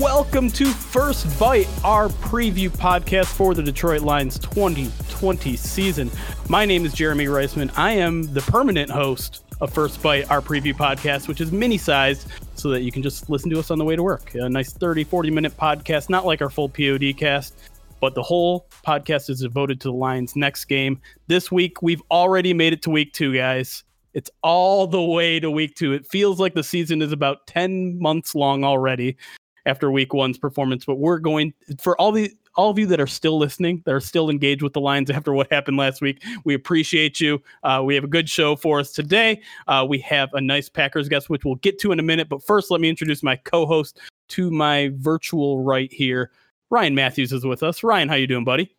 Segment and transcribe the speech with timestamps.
[0.00, 6.10] Welcome to First Bite, our preview podcast for the Detroit Lions 2020 season.
[6.48, 7.70] My name is Jeremy Reisman.
[7.76, 12.28] I am the permanent host of First Bite, our preview podcast, which is mini sized
[12.54, 14.34] so that you can just listen to us on the way to work.
[14.36, 17.54] A nice 30, 40 minute podcast, not like our full POD cast,
[18.00, 20.98] but the whole podcast is devoted to the Lions' next game.
[21.26, 23.84] This week, we've already made it to week two, guys.
[24.14, 25.92] It's all the way to week two.
[25.92, 29.18] It feels like the season is about 10 months long already
[29.66, 30.84] after week one's performance.
[30.84, 34.00] But we're going for all the all of you that are still listening, that are
[34.00, 36.22] still engaged with the Lions after what happened last week.
[36.44, 37.42] We appreciate you.
[37.62, 39.40] Uh, we have a good show for us today.
[39.68, 42.28] Uh, we have a nice Packers guest, which we'll get to in a minute.
[42.28, 46.30] But first, let me introduce my co-host to my virtual right here.
[46.70, 47.82] Ryan Matthews is with us.
[47.82, 48.74] Ryan, how you doing, buddy?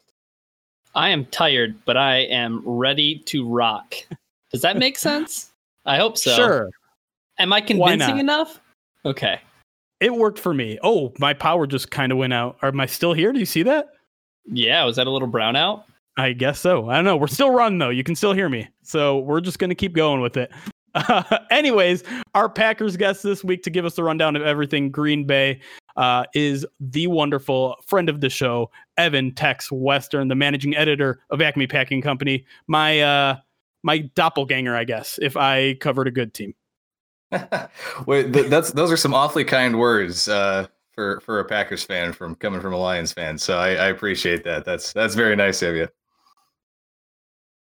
[0.94, 3.96] I am tired, but I am ready to rock.
[4.52, 5.52] Does that make sense?
[5.86, 6.36] I hope so.
[6.36, 6.70] Sure.
[7.40, 8.60] Am I convincing enough?
[9.06, 9.40] Okay.
[10.02, 10.80] It worked for me.
[10.84, 12.58] Oh, my power just kind of went out.
[12.64, 13.32] Am I still here?
[13.32, 13.90] Do you see that?
[14.46, 14.84] Yeah.
[14.84, 15.84] Was that a little brownout?
[16.18, 16.90] I guess so.
[16.90, 17.16] I don't know.
[17.16, 17.90] We're still running though.
[17.90, 18.68] You can still hear me.
[18.84, 20.52] So we're just going to keep going with it.
[20.94, 22.04] Uh, anyways,
[22.34, 25.62] our Packers guest this week to give us the rundown of everything Green Bay
[25.96, 31.42] uh, is the wonderful friend of the show, Evan Tex Western, the managing editor of
[31.42, 32.46] Acme Packing Company.
[32.68, 33.36] My uh,
[33.84, 36.54] my doppelganger, I guess, if I covered a good team.
[38.06, 42.14] Wait, th- that's those are some awfully kind words uh, for for a Packers fan
[42.14, 43.38] from coming from a Lions fan.
[43.38, 44.66] So I, I appreciate that.
[44.66, 45.88] That's that's very nice of you.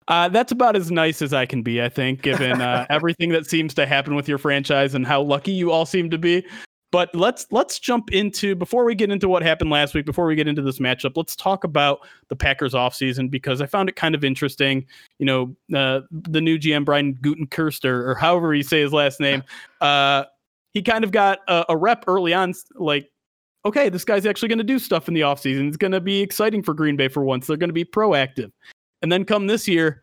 [0.08, 3.46] Uh, that's about as nice as I can be, I think, given uh, everything that
[3.46, 6.44] seems to happen with your franchise and how lucky you all seem to be.
[6.92, 10.34] But let's let's jump into before we get into what happened last week, before we
[10.34, 14.14] get into this matchup, let's talk about the Packers offseason because I found it kind
[14.14, 14.84] of interesting.
[15.18, 19.44] You know, uh, the new GM Brian Gutekunst or however you say his last name,
[19.80, 20.24] uh,
[20.72, 23.10] he kind of got a, a rep early on, like,
[23.64, 25.68] okay, this guy's actually going to do stuff in the offseason.
[25.68, 27.46] It's going to be exciting for Green Bay for once.
[27.46, 28.50] They're going to be proactive.
[29.02, 30.02] And then come this year,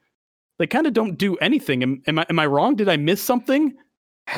[0.58, 1.84] they kind of don't do anything.
[1.84, 2.76] Am, am I am I wrong?
[2.76, 3.76] Did I miss something?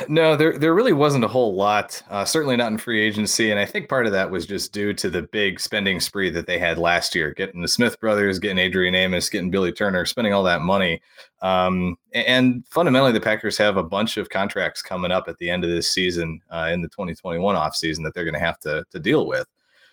[0.08, 2.00] No, there there really wasn't a whole lot.
[2.08, 4.92] Uh, certainly not in free agency, and I think part of that was just due
[4.94, 8.58] to the big spending spree that they had last year, getting the Smith brothers, getting
[8.58, 11.02] Adrian Amos, getting Billy Turner, spending all that money.
[11.42, 15.64] Um, and fundamentally, the Packers have a bunch of contracts coming up at the end
[15.64, 19.00] of this season uh, in the 2021 offseason that they're going to have to to
[19.00, 19.46] deal with.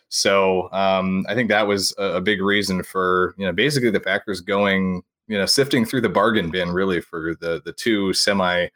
[0.09, 3.99] So um, I think that was a, a big reason for you know basically the
[3.99, 8.67] Packers going you know sifting through the bargain bin really for the the two semi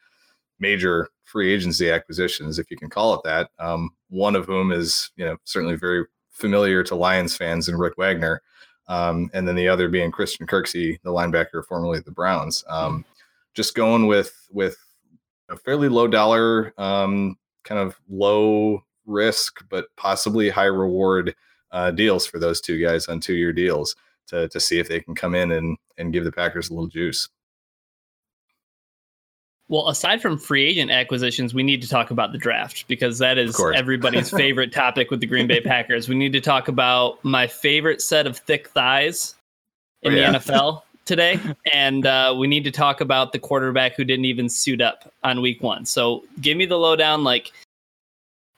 [0.62, 3.50] major free agency acquisitions, if you can call it that.
[3.60, 7.98] Um, one of whom is, you know, certainly very familiar to Lions fans and Rick
[7.98, 8.42] Wagner,
[8.88, 12.64] um, and then the other being Christian Kirksey, the linebacker formerly the Browns.
[12.70, 13.04] Um,
[13.54, 14.78] just going with with
[15.50, 21.36] a fairly low dollar, um, kind of low risk, but possibly high reward
[21.72, 23.96] uh, deals for those two guys on two year deals
[24.28, 26.88] to to see if they can come in and and give the Packers a little
[26.88, 27.30] juice.
[29.72, 33.38] Well, aside from free agent acquisitions, we need to talk about the draft because that
[33.38, 36.10] is everybody's favorite topic with the Green Bay Packers.
[36.10, 39.34] We need to talk about my favorite set of thick thighs
[40.02, 40.32] in oh, yeah.
[40.34, 41.40] the NFL today,
[41.74, 45.40] and uh, we need to talk about the quarterback who didn't even suit up on
[45.40, 45.86] week one.
[45.86, 47.24] So, give me the lowdown.
[47.24, 47.54] Like,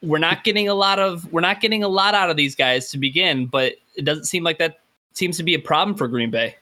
[0.01, 2.89] we're not getting a lot of we're not getting a lot out of these guys
[2.89, 4.79] to begin, but it doesn't seem like that
[5.13, 6.55] seems to be a problem for Green Bay.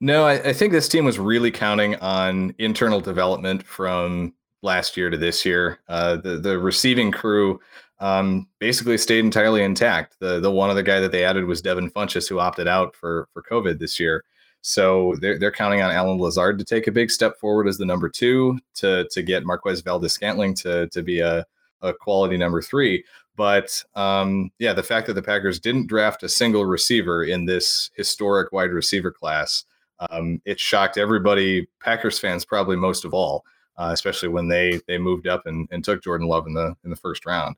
[0.00, 5.10] No, I, I, think this team was really counting on internal development from last year
[5.10, 5.78] to this year.
[5.88, 7.60] Uh, the the receiving crew
[7.98, 10.16] um, basically stayed entirely intact.
[10.20, 13.28] The the one other guy that they added was Devin Funchess, who opted out for
[13.32, 14.24] for COVID this year.
[14.62, 17.86] So they're they're counting on Allen Lazard to take a big step forward as the
[17.86, 21.44] number two to to get Marquez Valdes Scantling to to be a
[21.82, 23.04] a quality number three.
[23.36, 27.90] But um, yeah, the fact that the Packers didn't draft a single receiver in this
[27.94, 29.64] historic wide receiver class,
[30.10, 33.44] um, it shocked everybody, Packers fans probably most of all,
[33.76, 36.90] uh, especially when they they moved up and, and took Jordan Love in the in
[36.90, 37.56] the first round.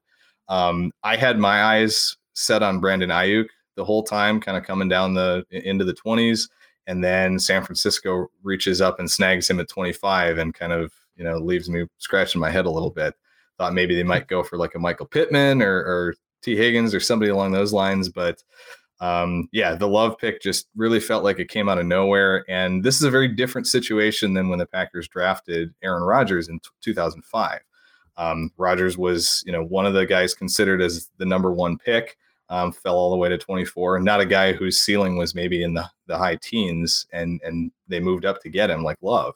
[0.48, 4.88] Um, I had my eyes set on Brandon Aiyuk the whole time, kind of coming
[4.88, 6.48] down the into the 20s.
[6.86, 11.24] And then San Francisco reaches up and snags him at 25 and kind of, you
[11.24, 13.14] know, leaves me scratching my head a little bit.
[13.58, 17.00] Thought maybe they might go for like a Michael Pittman or, or Tee Higgins or
[17.00, 18.08] somebody along those lines.
[18.08, 18.42] But
[19.00, 22.44] um, yeah, the love pick just really felt like it came out of nowhere.
[22.48, 26.60] And this is a very different situation than when the Packers drafted Aaron Rodgers in
[26.60, 27.60] t- 2005.
[28.16, 32.16] Um, Rodgers was, you know, one of the guys considered as the number one pick
[32.48, 34.00] um, fell all the way to 24.
[34.00, 37.98] Not a guy whose ceiling was maybe in the, the high teens, and and they
[37.98, 39.34] moved up to get him like Love.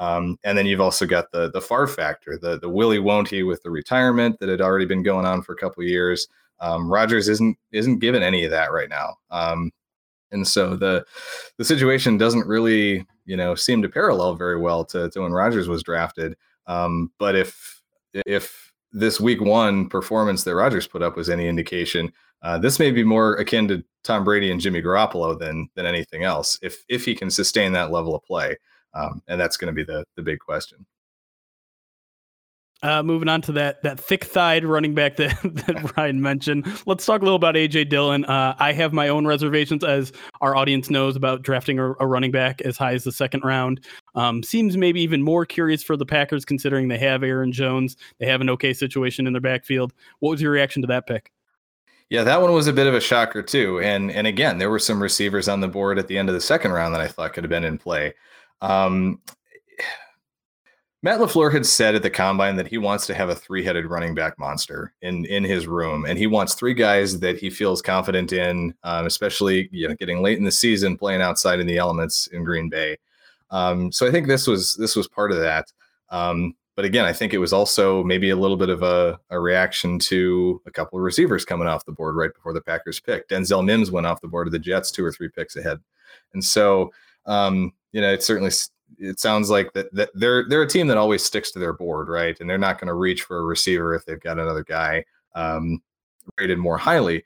[0.00, 3.42] Um, and then you've also got the the Favre factor, the the Willie won't he
[3.42, 6.26] with the retirement that had already been going on for a couple years.
[6.58, 9.16] Um, Rodgers isn't isn't given any of that right now.
[9.30, 9.70] Um,
[10.32, 11.04] and so the
[11.58, 15.68] the situation doesn't really you know seem to parallel very well to, to when Rodgers
[15.68, 16.34] was drafted.
[16.66, 17.82] Um, but if
[18.14, 22.10] if this week one performance that Rodgers put up was any indication,
[22.42, 26.24] uh, this may be more akin to Tom Brady and Jimmy Garoppolo than than anything
[26.24, 28.56] else, if if he can sustain that level of play,
[28.94, 30.86] um, and that's going to be the the big question.
[32.82, 36.66] Uh, moving on to that that thick thighed running back that, that Ryan mentioned.
[36.86, 38.24] Let's talk a little about AJ Dillon.
[38.24, 42.30] Uh, I have my own reservations, as our audience knows, about drafting a, a running
[42.30, 43.84] back as high as the second round.
[44.14, 47.96] Um, seems maybe even more curious for the Packers, considering they have Aaron Jones.
[48.18, 49.92] They have an okay situation in their backfield.
[50.20, 51.30] What was your reaction to that pick?
[52.08, 53.78] Yeah, that one was a bit of a shocker too.
[53.80, 56.40] And and again, there were some receivers on the board at the end of the
[56.40, 58.14] second round that I thought could have been in play.
[58.60, 59.20] Um,
[61.02, 64.14] Matt LaFleur had said at the combine that he wants to have a three-headed running
[64.14, 68.32] back monster in in his room, and he wants three guys that he feels confident
[68.34, 72.26] in, um, especially you know getting late in the season, playing outside in the elements
[72.28, 72.98] in Green Bay.
[73.50, 75.72] Um, so I think this was this was part of that.
[76.10, 79.40] Um, but again, I think it was also maybe a little bit of a, a
[79.40, 83.30] reaction to a couple of receivers coming off the board right before the Packers picked.
[83.30, 85.80] Denzel Mims went off the board of the Jets two or three picks ahead,
[86.34, 86.92] and so
[87.24, 88.50] um, you know it certainly
[88.98, 92.08] it sounds like that, that they're they're a team that always sticks to their board,
[92.08, 92.38] right?
[92.40, 95.04] And they're not going to reach for a receiver if they've got another guy
[95.34, 95.82] um,
[96.38, 97.24] rated more highly.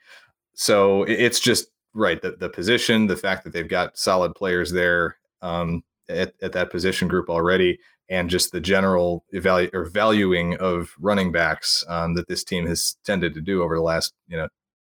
[0.53, 5.17] So it's just right the the position, the fact that they've got solid players there
[5.41, 7.79] um, at, at that position group already
[8.09, 12.97] and just the general evalu- or valuing of running backs um, that this team has
[13.03, 14.47] tended to do over the last you know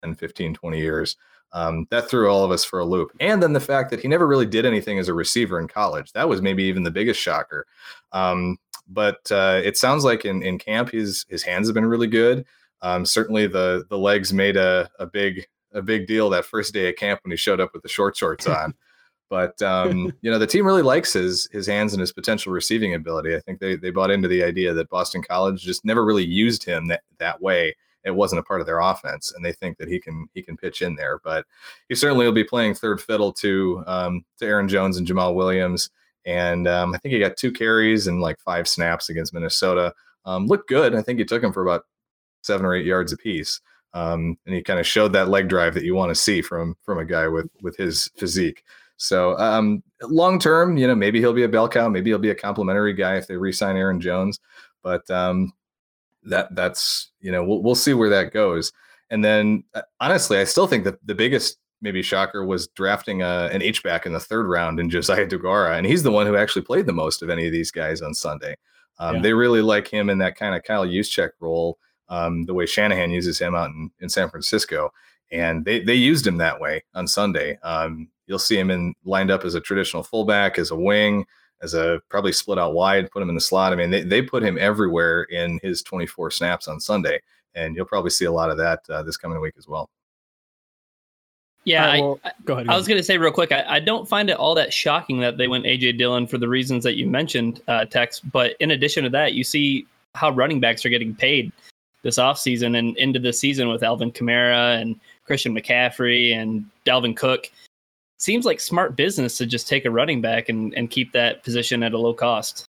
[0.03, 1.15] 10 15 20 years
[1.55, 3.11] um, that threw all of us for a loop.
[3.21, 6.11] And then the fact that he never really did anything as a receiver in college.
[6.11, 7.65] That was maybe even the biggest shocker.
[8.11, 8.57] Um,
[8.89, 12.45] but uh, it sounds like in, in camp his his hands have been really good.
[12.81, 16.89] Um, certainly the the legs made a, a big a big deal that first day
[16.89, 18.75] at camp when he showed up with the short shorts on.
[19.27, 22.93] But um, you know, the team really likes his his hands and his potential receiving
[22.93, 23.35] ability.
[23.35, 26.63] I think they they bought into the idea that Boston College just never really used
[26.63, 27.75] him that, that way.
[28.05, 30.55] It wasn't a part of their offense, and they think that he can he can
[30.55, 31.19] pitch in there.
[31.23, 31.45] But
[31.89, 35.89] he certainly will be playing third fiddle to um, to Aaron Jones and Jamaal Williams.
[36.25, 39.93] And um, I think he got two carries and like five snaps against Minnesota.
[40.25, 40.95] Um, looked good.
[40.95, 41.83] I think he took him for about
[42.41, 43.61] seven or eight yards apiece.
[43.93, 46.75] Um, and he kind of showed that leg drive that you want to see from
[46.83, 48.63] from a guy with with his physique.
[48.97, 52.29] So um, long term, you know, maybe he'll be a bell cow, maybe he'll be
[52.29, 54.39] a complimentary guy if they re-sign Aaron Jones.
[54.83, 55.53] But um,
[56.25, 58.71] that that's you know we'll we'll see where that goes.
[59.09, 63.27] And then uh, honestly, I still think that the biggest maybe shocker was drafting a,
[63.27, 66.27] uh, an H back in the third round in Josiah Deguara, and he's the one
[66.27, 68.55] who actually played the most of any of these guys on Sunday.
[68.97, 69.21] Um, yeah.
[69.21, 71.77] They really like him in that kind of Kyle Juszczyk role,
[72.09, 74.91] um, the way Shanahan uses him out in, in San Francisco,
[75.31, 77.57] and they they used him that way on Sunday.
[77.63, 81.25] Um, You'll see him in lined up as a traditional fullback, as a wing,
[81.61, 83.73] as a probably split out wide, put him in the slot.
[83.73, 87.19] I mean, they, they put him everywhere in his 24 snaps on Sunday,
[87.55, 89.89] and you'll probably see a lot of that uh, this coming week as well.
[91.63, 92.69] Yeah, I, well, go ahead.
[92.69, 95.19] I was going to say real quick, I, I, don't find it all that shocking
[95.21, 98.19] that they went AJ Dillon for the reasons that you mentioned, uh, Tex.
[98.19, 101.51] But in addition to that, you see how running backs are getting paid
[102.03, 107.51] this offseason and into the season with Alvin Kamara and Christian McCaffrey and Dalvin Cook
[108.17, 111.83] seems like smart business to just take a running back and, and keep that position
[111.83, 112.67] at a low cost.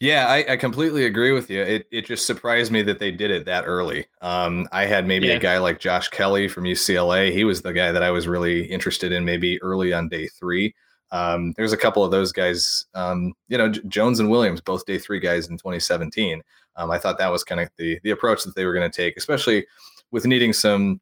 [0.00, 1.62] Yeah, I, I completely agree with you.
[1.62, 4.06] It it just surprised me that they did it that early.
[4.20, 5.34] Um, I had maybe yeah.
[5.34, 7.32] a guy like Josh Kelley from UCLA.
[7.32, 10.74] He was the guy that I was really interested in maybe early on day three.
[11.10, 14.84] Um, there's a couple of those guys, um, you know, J- Jones and Williams, both
[14.84, 16.42] day three guys in 2017.
[16.76, 18.96] Um, I thought that was kind of the the approach that they were going to
[18.96, 19.66] take, especially
[20.10, 21.00] with needing some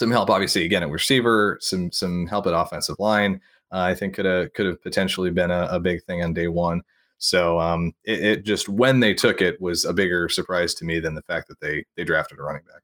[0.00, 0.30] some help.
[0.30, 3.40] Obviously, again at receiver, some some help at offensive line.
[3.72, 6.48] Uh, I think could have could have potentially been a, a, big thing on day
[6.48, 6.82] one.
[7.18, 10.98] So um, it, it, just when they took it was a bigger surprise to me
[10.98, 12.82] than the fact that they they drafted a running back.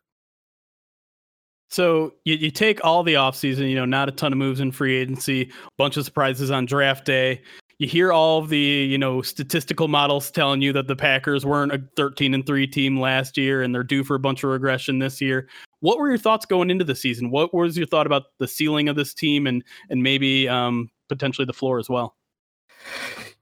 [1.68, 4.70] So you, you take all the offseason, you know, not a ton of moves in
[4.70, 7.42] free agency, bunch of surprises on draft day.
[7.78, 11.72] You hear all of the, you know, statistical models telling you that the Packers weren't
[11.72, 14.98] a 13 and 3 team last year and they're due for a bunch of regression
[14.98, 15.46] this year.
[15.80, 17.30] What were your thoughts going into the season?
[17.30, 21.44] What was your thought about the ceiling of this team and and maybe um, potentially
[21.44, 22.16] the floor as well?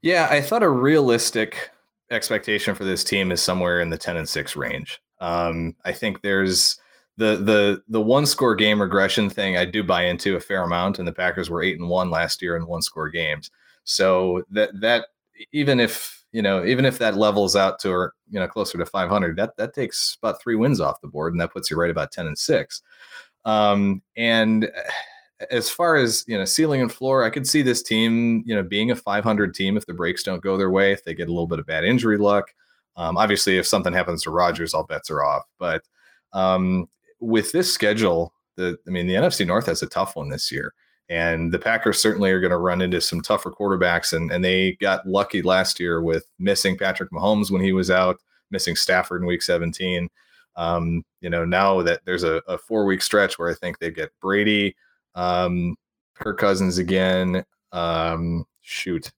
[0.01, 1.71] Yeah, I thought a realistic
[2.11, 5.01] expectation for this team is somewhere in the 10 and 6 range.
[5.21, 6.77] Um, I think there's
[7.17, 10.99] the the the one score game regression thing I do buy into a fair amount,
[10.99, 13.49] and the Packers were eight and one last year in one score games.
[13.85, 15.07] So that that
[15.53, 19.37] even if you know even if that levels out to you know closer to 500,
[19.37, 22.11] that that takes about three wins off the board, and that puts you right about
[22.11, 22.81] 10 and six.
[23.45, 24.69] Um, and
[25.51, 28.63] as far as you know ceiling and floor, I could see this team you know
[28.63, 31.31] being a 500 team if the breaks don't go their way, if they get a
[31.31, 32.53] little bit of bad injury luck.
[32.97, 35.43] Um, obviously, if something happens to Rodgers all bets are off.
[35.59, 35.83] But
[36.33, 36.87] um,
[37.19, 40.73] with this schedule, the I mean, the NFC North has a tough one this year.
[41.09, 44.13] And the Packers certainly are going to run into some tougher quarterbacks.
[44.13, 48.17] And, and they got lucky last year with missing Patrick Mahomes when he was out,
[48.49, 50.09] missing Stafford in week 17.
[50.55, 53.91] Um, you know, now that there's a, a four week stretch where I think they
[53.91, 54.75] get Brady,
[55.13, 55.75] um,
[56.15, 59.11] Kirk Cousins again, um, shoot,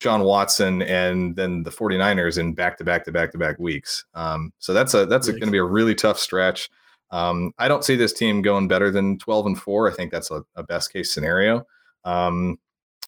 [0.00, 4.04] Deshaun Watson and then the 49ers in back to back to back to back weeks.
[4.14, 6.70] Um, so that's a that's going to be a really tough stretch.
[7.10, 9.90] Um, I don't see this team going better than 12 and four.
[9.90, 11.66] I think that's a, a best case scenario.
[12.04, 12.58] Um,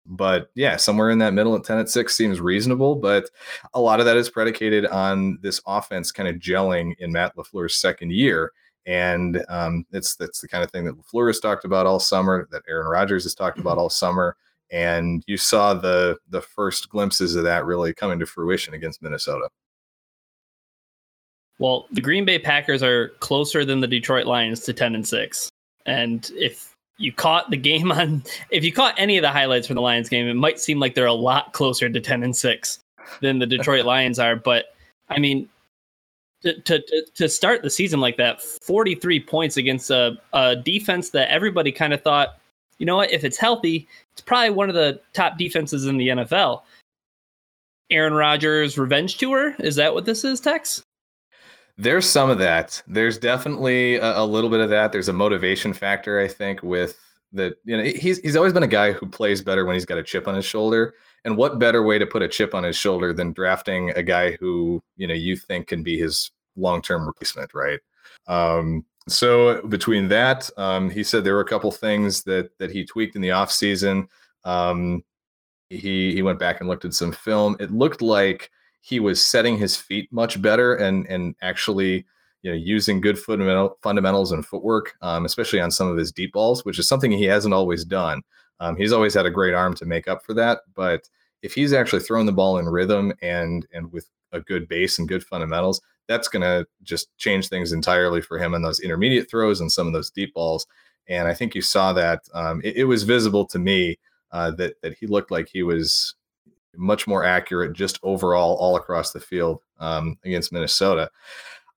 [0.06, 2.96] but yeah, somewhere in that middle at 10 at six seems reasonable.
[2.96, 3.30] But
[3.74, 7.74] a lot of that is predicated on this offense kind of gelling in Matt LaFleur's
[7.74, 8.52] second year.
[8.86, 12.48] And um, it's that's the kind of thing that LaFleur has talked about all summer,
[12.50, 13.80] that Aaron Rodgers has talked about mm-hmm.
[13.80, 14.36] all summer.
[14.72, 19.48] And you saw the the first glimpses of that really coming to fruition against Minnesota.
[21.60, 25.50] Well, the Green Bay Packers are closer than the Detroit Lions to 10 and 6.
[25.84, 29.76] And if you caught the game on if you caught any of the highlights from
[29.76, 32.80] the Lions game, it might seem like they're a lot closer to 10 and 6
[33.20, 34.74] than the Detroit Lions are, but
[35.08, 35.48] I mean
[36.42, 36.82] to, to,
[37.14, 41.92] to start the season like that, 43 points against a, a defense that everybody kind
[41.92, 42.38] of thought,
[42.78, 46.08] you know what, if it's healthy, it's probably one of the top defenses in the
[46.08, 46.62] NFL.
[47.90, 50.82] Aaron Rodgers revenge tour, is that what this is, Tex?
[51.80, 52.82] There's some of that.
[52.86, 54.92] There's definitely a, a, little bit of that.
[54.92, 56.98] There's a motivation factor, I think, with
[57.32, 57.54] that.
[57.64, 60.02] You know, he's he's always been a guy who plays better when he's got a
[60.02, 60.94] chip on his shoulder.
[61.24, 64.32] And what better way to put a chip on his shoulder than drafting a guy
[64.32, 67.80] who you know you think can be his long-term replacement, right?
[68.28, 72.84] Um, so between that, um, he said there were a couple things that that he
[72.84, 74.06] tweaked in the off season.
[74.44, 75.02] Um,
[75.70, 77.56] he he went back and looked at some film.
[77.58, 82.04] It looked like he was setting his feet much better and and actually
[82.42, 86.32] you know using good fundamental fundamentals and footwork, um, especially on some of his deep
[86.32, 88.22] balls, which is something he hasn't always done.
[88.60, 91.08] Um, he's always had a great arm to make up for that, but
[91.42, 95.08] if he's actually throwing the ball in rhythm and and with a good base and
[95.08, 99.60] good fundamentals, that's going to just change things entirely for him on those intermediate throws
[99.60, 100.66] and some of those deep balls.
[101.08, 103.98] And I think you saw that um, it, it, was visible to me
[104.30, 106.14] uh, that that he looked like he was
[106.76, 111.10] much more accurate just overall all across the field um, against Minnesota.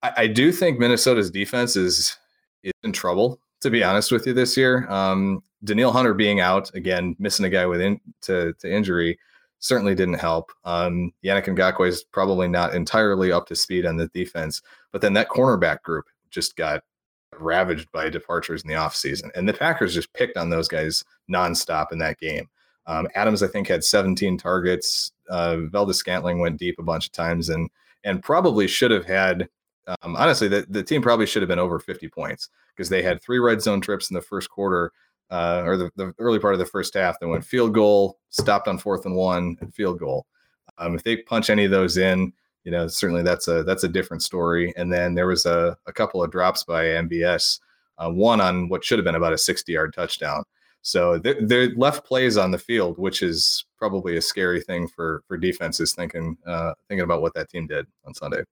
[0.01, 2.17] I, I, do think Minnesota's defense is
[2.63, 3.39] is in trouble.
[3.61, 7.49] To be honest with you, this year, um, Danielle Hunter being out again, missing a
[7.49, 9.17] guy with in, to, to injury,
[9.59, 10.51] certainly didn't help.
[10.65, 15.13] Um, Yannick Ngakoue is probably not entirely up to speed on the defense, but then
[15.13, 16.83] that cornerback group just got
[17.39, 19.29] ravaged by departures in the offseason.
[19.35, 22.49] And the Packers just picked on those guys nonstop in that game.
[22.85, 25.11] Um, Adams, I think, had 17 targets.
[25.29, 27.69] Uh, Valdes-Scantling went deep a bunch of times, and
[28.03, 29.47] and probably should have had.
[29.87, 33.21] Um, honestly, the, the team probably should have been over 50 points because they had
[33.21, 34.91] three red zone trips in the first quarter,
[35.29, 37.19] uh, or the, the early part of the first half.
[37.19, 40.25] They went field goal, stopped on fourth and one, and field goal.
[40.77, 43.89] Um, if they punch any of those in, you know, certainly that's a that's a
[43.89, 44.73] different story.
[44.77, 47.59] And then there was a, a couple of drops by MBS,
[47.97, 50.43] uh, one on what should have been about a 60 yard touchdown.
[50.83, 55.23] So they're, they're, left plays on the field, which is probably a scary thing for
[55.27, 58.43] for defenses thinking uh, thinking about what that team did on Sunday.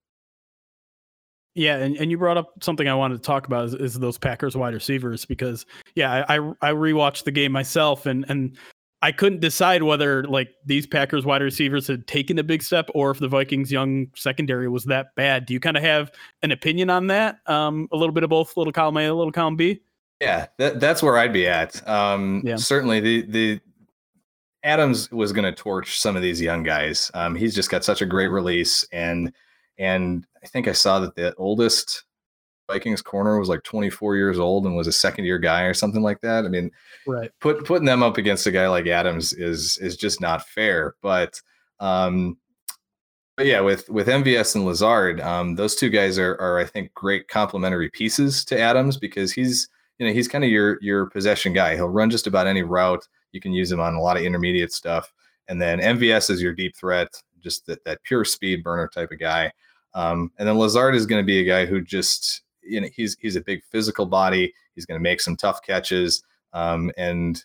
[1.53, 4.17] Yeah, and, and you brought up something I wanted to talk about is, is those
[4.17, 8.57] Packers wide receivers because yeah, I, I I rewatched the game myself and and
[9.01, 13.11] I couldn't decide whether like these Packers wide receivers had taken a big step or
[13.11, 15.45] if the Vikings young secondary was that bad.
[15.45, 16.11] Do you kind of have
[16.43, 17.39] an opinion on that?
[17.47, 19.81] Um, a little bit of both, little column A, a little column B.
[20.21, 21.85] Yeah, that, that's where I'd be at.
[21.89, 22.55] Um, yeah.
[22.55, 23.59] Certainly, the the
[24.63, 27.09] Adams was going to torch some of these young guys.
[27.15, 29.33] Um, he's just got such a great release, and
[29.79, 32.03] and I think I saw that the oldest
[32.71, 36.03] Vikings corner was like 24 years old and was a second year guy or something
[36.03, 36.45] like that.
[36.45, 36.69] I mean,
[37.07, 37.31] right.
[37.41, 40.95] Put putting them up against a guy like Adams is is just not fair.
[41.01, 41.41] But
[41.79, 42.37] um
[43.37, 46.93] but yeah, with with MVS and Lazard, um, those two guys are are I think
[46.93, 49.67] great complementary pieces to Adams because he's
[50.01, 51.75] you know he's kind of your your possession guy.
[51.75, 53.07] He'll run just about any route.
[53.33, 55.13] You can use him on a lot of intermediate stuff.
[55.47, 59.19] And then MVS is your deep threat, just that that pure speed burner type of
[59.19, 59.51] guy.
[59.93, 63.15] Um, and then Lazard is going to be a guy who just you know he's
[63.19, 64.51] he's a big physical body.
[64.73, 67.37] He's going to make some tough catches, um, and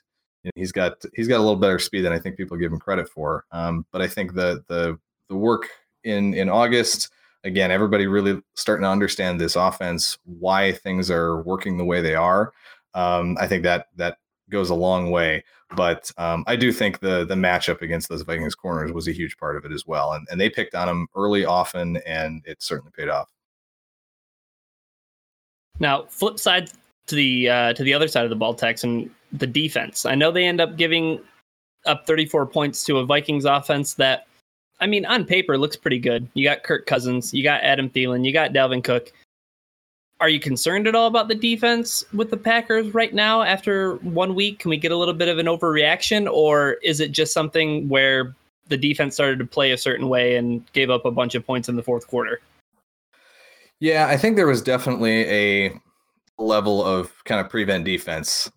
[0.43, 2.73] you know, he's got he's got a little better speed than I think people give
[2.73, 3.45] him credit for.
[3.53, 4.99] Um, but I think the the
[5.29, 5.69] the work
[6.05, 7.11] in in August
[7.47, 12.15] again, everybody really starting to understand this offense, why things are working the way they
[12.15, 12.53] are.
[12.95, 14.19] Um, I think that that
[14.51, 15.45] goes a long way.
[15.75, 19.37] But um, I do think the the matchup against those Vikings corners was a huge
[19.37, 22.63] part of it as well, and and they picked on them early, often, and it
[22.63, 23.33] certainly paid off.
[25.81, 26.71] Now, flip side
[27.07, 30.07] to the uh, to the other side of the ball, Tex, and the defense.
[30.07, 31.21] I know they end up giving
[31.85, 34.27] up 34 points to a Vikings offense that,
[34.79, 36.29] I mean, on paper looks pretty good.
[36.35, 39.13] You got Kirk Cousins, you got Adam Thielen, you got Dalvin Cook.
[40.19, 44.35] Are you concerned at all about the defense with the Packers right now after one
[44.35, 44.61] week?
[44.61, 48.35] Can we get a little bit of an overreaction, or is it just something where
[48.69, 51.69] the defense started to play a certain way and gave up a bunch of points
[51.69, 52.41] in the fourth quarter?
[53.79, 55.81] Yeah, I think there was definitely a
[56.39, 58.51] level of kind of prevent defense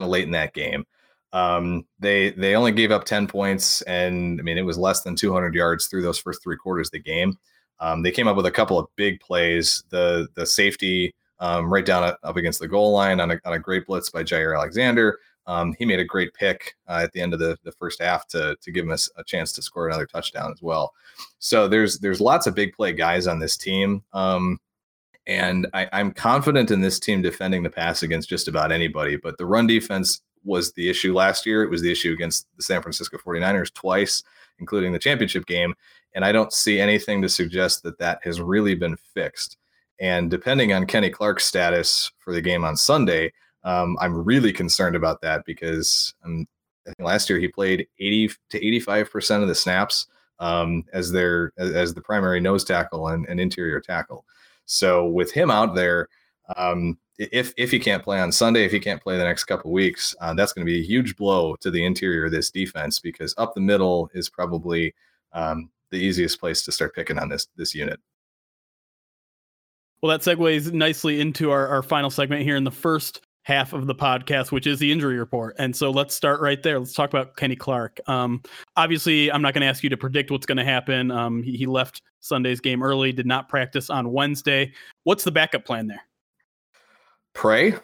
[0.00, 0.84] late in that game.
[1.36, 5.14] Um, they they only gave up 10 points, and I mean it was less than
[5.14, 7.36] 200 yards through those first three quarters of the game.
[7.78, 9.84] Um, they came up with a couple of big plays.
[9.90, 13.58] The the safety um, right down up against the goal line on a, on a
[13.58, 15.18] great blitz by Jaire Alexander.
[15.46, 18.26] Um, he made a great pick uh, at the end of the, the first half
[18.28, 20.94] to to give him a, a, chance to score another touchdown as well.
[21.38, 24.02] So there's there's lots of big play guys on this team.
[24.14, 24.58] Um,
[25.26, 29.16] and I, I'm confident in this team defending the pass against just about anybody.
[29.16, 31.62] But the run defense was the issue last year.
[31.62, 34.22] It was the issue against the San Francisco 49ers twice,
[34.58, 35.74] including the championship game.
[36.14, 39.58] And I don't see anything to suggest that that has really been fixed.
[40.00, 43.32] And depending on Kenny Clark's status for the game on Sunday,
[43.64, 46.46] um, I'm really concerned about that because um,
[46.86, 50.06] I think last year he played 80 to 85 percent of the snaps
[50.38, 54.24] um, as their as the primary nose tackle and, and interior tackle.
[54.66, 56.08] So with him out there,
[56.56, 59.72] um, if if he can't play on Sunday, if he can't play the next couple
[59.72, 63.00] weeks, uh, that's going to be a huge blow to the interior of this defense
[63.00, 64.94] because up the middle is probably
[65.32, 67.98] um, the easiest place to start picking on this this unit.
[70.02, 73.86] Well, that segues nicely into our, our final segment here in the first half of
[73.86, 75.54] the podcast, which is the injury report.
[75.58, 76.78] And so let's start right there.
[76.78, 78.00] Let's talk about Kenny Clark.
[78.08, 78.42] Um,
[78.76, 81.10] obviously, I'm not going to ask you to predict what's going to happen.
[81.10, 84.72] Um, he, he, left Sunday's game early, did not practice on Wednesday.
[85.04, 86.05] What's the backup plan there?
[87.36, 87.74] Pray,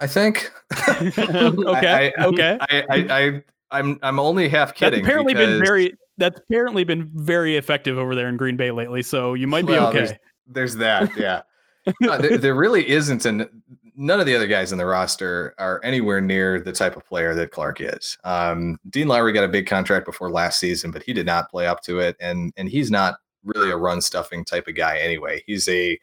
[0.00, 0.50] I think.
[0.88, 2.12] okay.
[2.18, 2.58] I, okay.
[2.60, 5.02] I, I, I, I'm I'm only half kidding.
[5.02, 5.46] That's apparently because...
[5.50, 5.94] been very.
[6.18, 9.02] That's apparently been very effective over there in Green Bay lately.
[9.02, 9.98] So you might be well, okay.
[9.98, 10.12] There's,
[10.48, 11.16] there's that.
[11.16, 11.42] Yeah.
[12.00, 13.48] no, there, there, really isn't and
[13.96, 17.34] none of the other guys in the roster are anywhere near the type of player
[17.34, 18.18] that Clark is.
[18.24, 21.66] Um, Dean Lowry got a big contract before last season, but he did not play
[21.66, 25.42] up to it, and and he's not really a run stuffing type of guy anyway.
[25.46, 25.98] He's a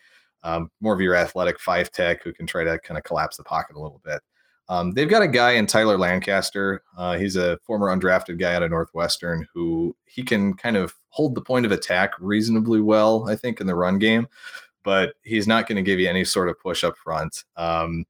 [0.46, 3.44] um, more of your athletic five tech who can try to kind of collapse the
[3.44, 4.22] pocket a little bit.
[4.70, 6.82] Um, they've got a guy in Tyler Lancaster.
[6.98, 11.36] Uh, he's a former undrafted guy out of Northwestern who he can kind of hold
[11.36, 14.28] the point of attack reasonably well, I think, in the run game
[14.86, 17.44] but he's not going to give you any sort of push up front.
[17.58, 18.06] Um,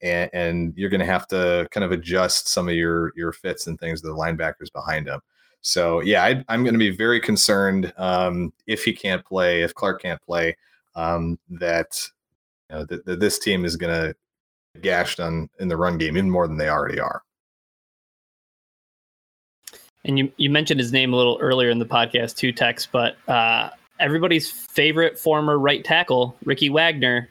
[0.00, 3.66] and, and, you're going to have to kind of adjust some of your your fits
[3.66, 5.20] and things to the linebackers behind him.
[5.60, 9.74] So yeah, I, am going to be very concerned um, if he can't play, if
[9.74, 10.56] Clark can't play,
[10.94, 11.98] um, that
[12.70, 14.14] you know that, that this team is going to
[14.80, 17.22] gashed on in the run game even more than they already are.
[20.04, 23.16] And you you mentioned his name a little earlier in the podcast too, Tex, but
[23.28, 27.28] uh, everybody's favorite former right tackle, Ricky Wagner.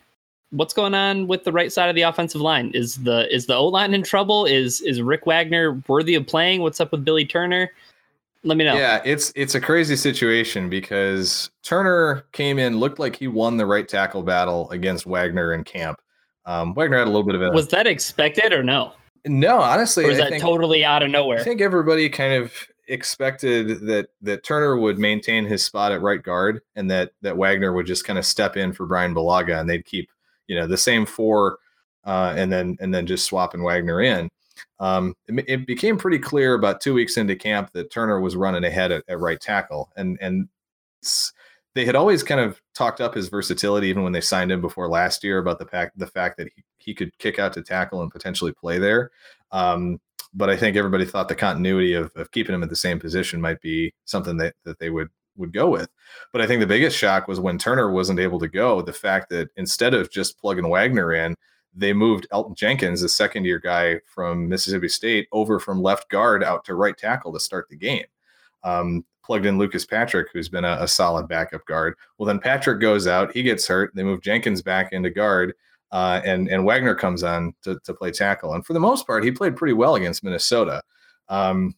[0.51, 2.71] What's going on with the right side of the offensive line?
[2.73, 4.45] Is the is the O line in trouble?
[4.45, 6.61] Is is Rick Wagner worthy of playing?
[6.61, 7.71] What's up with Billy Turner?
[8.43, 8.75] Let me know.
[8.75, 13.65] Yeah, it's it's a crazy situation because Turner came in, looked like he won the
[13.65, 15.99] right tackle battle against Wagner in camp.
[16.45, 18.93] Um, Wagner had a little bit of a was that expected or no?
[19.25, 21.39] No, honestly, or is I that think, totally out of nowhere?
[21.39, 22.51] I think everybody kind of
[22.87, 27.73] expected that that Turner would maintain his spot at right guard, and that that Wagner
[27.73, 30.09] would just kind of step in for Bryan Bulaga, and they'd keep
[30.47, 31.59] you know the same four,
[32.05, 34.29] uh, and then and then just swapping Wagner in.
[34.79, 38.63] Um, it, it, became pretty clear about two weeks into camp that Turner was running
[38.63, 40.47] ahead at, at right tackle, and and
[41.73, 44.89] they had always kind of talked up his versatility even when they signed him before
[44.89, 48.01] last year about the fact the fact that he, he could kick out to tackle
[48.01, 49.11] and potentially play there.
[49.51, 49.99] Um,
[50.33, 53.41] but I think everybody thought the continuity of, of keeping him at the same position
[53.41, 55.89] might be something that, that they would would go with.
[56.33, 59.29] But I think the biggest shock was when Turner wasn't able to go, the fact
[59.29, 61.35] that instead of just plugging Wagner in,
[61.73, 66.43] they moved Elgton Jenkins, the second year guy from Mississippi State, over from left guard
[66.43, 68.05] out to right tackle to start the game.
[68.63, 71.95] Um, plugged in Lucas Patrick, who's been a, a, solid backup guard.
[72.17, 73.91] Well, then Patrick goes out, he gets hurt.
[73.95, 75.53] They move Jenkins back into guard,
[75.91, 78.53] uh, and and Wagner comes on to, to play tackle.
[78.53, 80.83] And for the most part, he played pretty well against Minnesota.
[81.29, 81.75] Um,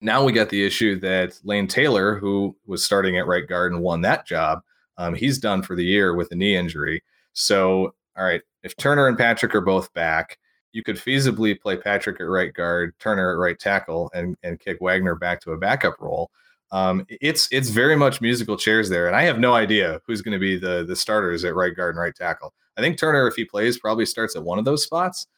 [0.00, 3.82] now we got the issue that Lane Taylor, who was starting at right guard and
[3.82, 4.62] won that job,
[4.98, 7.02] um, he's done for the year with a knee injury.
[7.32, 10.38] So, all right, if Turner and Patrick are both back,
[10.72, 14.78] you could feasibly play Patrick at right guard, Turner at right tackle, and and kick
[14.80, 16.30] Wagner back to a backup role.
[16.72, 20.32] Um, it's it's very much musical chairs there, and I have no idea who's going
[20.32, 22.52] to be the the starters at right guard and right tackle.
[22.76, 25.28] I think Turner, if he plays, probably starts at one of those spots.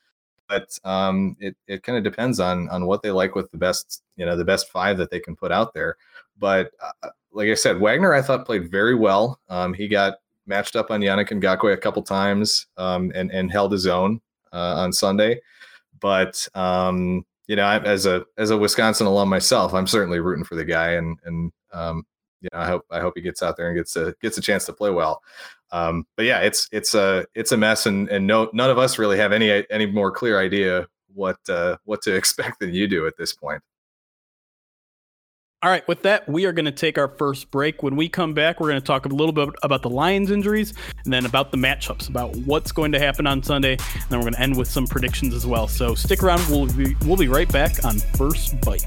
[0.48, 4.02] But um, it it kind of depends on on what they like with the best
[4.16, 5.96] you know the best five that they can put out there.
[6.38, 9.38] But uh, like I said, Wagner I thought played very well.
[9.50, 10.14] Um, he got
[10.46, 14.20] matched up on Yannick Ngakoue a couple times um, and and held his own
[14.52, 15.40] uh, on Sunday.
[16.00, 20.44] But um, you know, I, as a as a Wisconsin alum myself, I'm certainly rooting
[20.44, 22.04] for the guy, and and um,
[22.40, 24.42] you know, I hope I hope he gets out there and gets a gets a
[24.42, 25.22] chance to play well.
[25.72, 28.98] Um, but yeah, it's it's a it's a mess, and and no none of us
[28.98, 33.06] really have any any more clear idea what uh, what to expect than you do
[33.06, 33.62] at this point.
[35.66, 37.83] All right, with that, we are going to take our first break.
[37.83, 40.72] When we come back, we're going to talk a little bit about the Lions injuries
[41.02, 43.72] and then about the matchups, about what's going to happen on Sunday.
[43.72, 45.66] And then we're going to end with some predictions as well.
[45.66, 46.46] So stick around.
[46.48, 48.87] We'll be, we'll be right back on First Bite.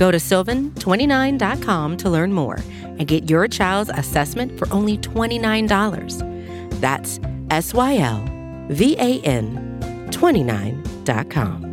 [0.00, 6.80] Go to sylvan29.com to learn more and get your child's assessment for only $29.
[6.80, 8.24] That's S Y L
[8.70, 11.66] V A N 29.com.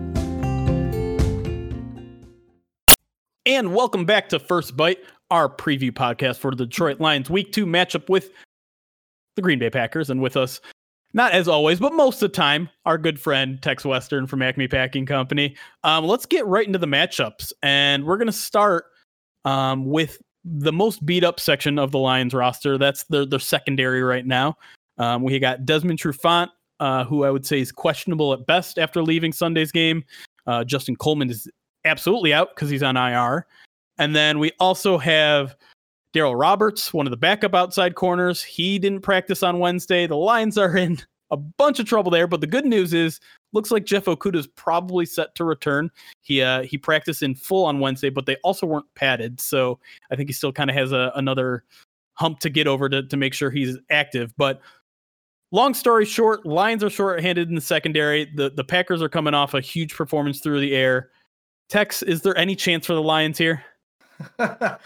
[3.45, 4.99] And welcome back to First Bite,
[5.31, 8.31] our preview podcast for the Detroit Lions Week 2 matchup with
[9.37, 10.09] the Green Bay Packers.
[10.09, 10.59] And with us
[11.13, 14.67] not as always, but most of the time, our good friend Tex Western from Acme
[14.67, 15.55] Packing Company.
[15.83, 18.85] Um, let's get right into the matchups, and we're going to start
[19.45, 22.77] um, with the most beat up section of the Lions roster.
[22.77, 24.57] That's their their secondary right now.
[24.97, 29.01] Um, we got Desmond Trufant, uh, who I would say is questionable at best after
[29.01, 30.03] leaving Sunday's game.
[30.45, 31.49] Uh, Justin Coleman is
[31.85, 33.45] absolutely out because he's on IR,
[33.97, 35.55] and then we also have
[36.13, 40.07] Darryl Roberts, one of the backup outside corners, he didn't practice on Wednesday.
[40.07, 40.99] The Lions are in
[41.31, 43.19] a bunch of trouble there, but the good news is
[43.53, 45.89] looks like Jeff Okudah is probably set to return.
[46.21, 49.79] He uh, he practiced in full on Wednesday, but they also weren't padded, so
[50.11, 51.63] I think he still kind of has a, another
[52.13, 54.33] hump to get over to to make sure he's active.
[54.37, 54.61] But
[55.51, 58.25] long story short, Lions are short-handed in the secondary.
[58.35, 61.09] The the Packers are coming off a huge performance through the air.
[61.69, 63.63] Tex, is there any chance for the Lions here?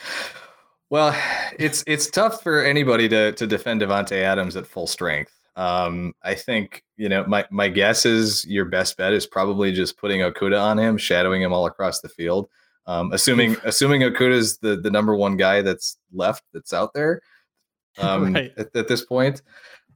[0.92, 1.16] Well,
[1.58, 5.34] it's it's tough for anybody to to defend Davante Adams at full strength.
[5.56, 9.98] Um, I think you know my my guess is your best bet is probably just
[9.98, 12.50] putting Okudah on him, shadowing him all across the field.
[12.88, 17.22] Um, assuming assuming Okudah is the the number one guy that's left that's out there
[17.98, 18.52] um, right.
[18.58, 19.44] at, at, this point.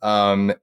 [0.02, 0.54] Um,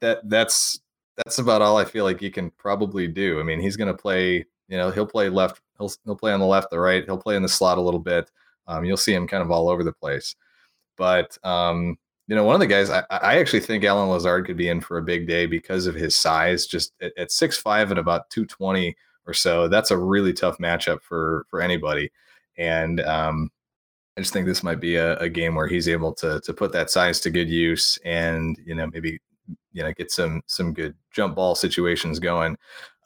[0.00, 0.80] that that's
[1.18, 3.40] that's about all I feel like he can probably do.
[3.40, 4.46] I mean, he's going to play.
[4.68, 5.60] You know, he'll play left.
[5.76, 7.04] He'll he'll play on the left, the right.
[7.04, 8.30] He'll play in the slot a little bit.
[8.68, 10.34] Um, you'll see him kind of all over the place.
[10.96, 14.56] But um, you know, one of the guys I, I actually think Allen Lazard could
[14.56, 16.66] be in for a big day because of his size.
[16.66, 20.58] Just at, at six five and about two twenty or so, that's a really tough
[20.58, 22.10] matchup for for anybody.
[22.58, 23.50] And um,
[24.16, 26.72] I just think this might be a, a, game where he's able to to put
[26.72, 29.20] that size to good use, and you know maybe
[29.72, 32.56] you know get some some good jump ball situations going.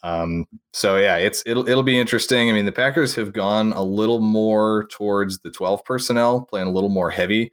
[0.03, 2.49] Um, so yeah, it's it'll it'll be interesting.
[2.49, 6.73] I mean, the Packers have gone a little more towards the 12 personnel, playing a
[6.73, 7.53] little more heavy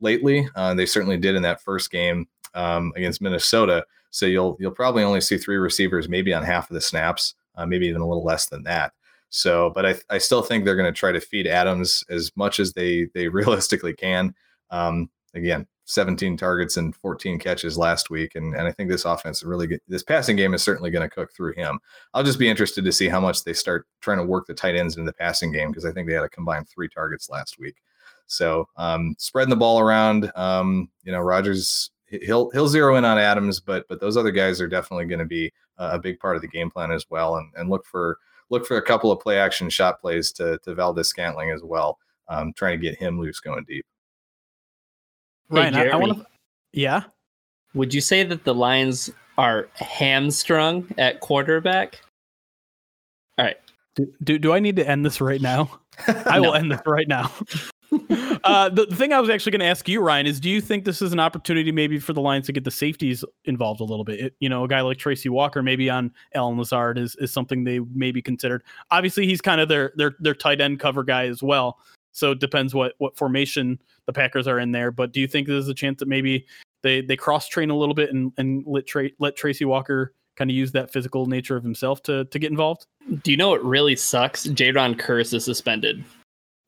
[0.00, 0.48] lately.
[0.54, 3.84] Uh, they certainly did in that first game um, against Minnesota.
[4.10, 7.66] So you'll you'll probably only see three receivers, maybe on half of the snaps, uh,
[7.66, 8.92] maybe even a little less than that.
[9.28, 12.60] So, but I, I still think they're going to try to feed Adams as much
[12.60, 14.34] as they they realistically can.
[14.70, 19.42] Um, again, 17 targets and 14 catches last week, and and I think this offense
[19.42, 21.78] really this passing game is certainly going to cook through him.
[22.12, 24.76] I'll just be interested to see how much they start trying to work the tight
[24.76, 27.58] ends into the passing game because I think they had a combined three targets last
[27.58, 27.76] week.
[28.26, 33.18] So um, spreading the ball around, um, you know, Rodgers he'll he'll zero in on
[33.18, 36.42] Adams, but but those other guys are definitely going to be a big part of
[36.42, 38.18] the game plan as well, and and look for
[38.50, 42.52] look for a couple of play action shot plays to to Valdes-Scantling as well, um,
[42.54, 43.86] trying to get him loose going deep.
[45.48, 46.26] Right, hey, I, I want to.
[46.72, 47.04] Yeah.
[47.74, 52.00] Would you say that the Lions are hamstrung at quarterback?
[53.38, 53.56] All right.
[53.94, 55.80] Do, do, do I need to end this right now?
[56.26, 57.32] I will end this right now.
[58.44, 60.60] uh, the, the, thing I was actually going to ask you, Ryan, is do you
[60.60, 63.84] think this is an opportunity maybe for the Lions to get the safeties involved a
[63.84, 64.20] little bit?
[64.20, 67.64] It, you know, a guy like Tracy Walker, maybe on Allen Lazard, is, is something
[67.64, 68.62] they maybe considered.
[68.90, 71.78] Obviously, he's kind of their their their tight end cover guy as well.
[72.16, 74.90] So it depends what what formation the Packers are in there.
[74.90, 76.46] But do you think there's a chance that maybe
[76.82, 80.50] they they cross train a little bit and and let Tra- let Tracy Walker kind
[80.50, 82.86] of use that physical nature of himself to to get involved?
[83.22, 84.46] Do you know what really sucks?
[84.46, 86.04] Jayron Kearse is suspended.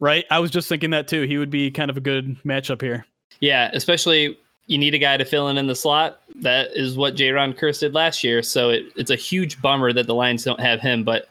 [0.00, 0.26] Right.
[0.30, 1.22] I was just thinking that too.
[1.22, 3.06] He would be kind of a good matchup here.
[3.40, 6.20] Yeah, especially you need a guy to fill in in the slot.
[6.36, 8.42] That is what Jayron Kearse did last year.
[8.42, 11.04] So it, it's a huge bummer that the Lions don't have him.
[11.04, 11.28] But